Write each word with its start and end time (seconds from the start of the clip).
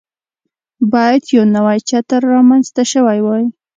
باید 0.93 1.23
یو 1.35 1.43
نوی 1.55 1.77
چتر 1.89 2.21
رامنځته 2.33 2.83
شوی 2.91 3.19
وای. 3.21 3.45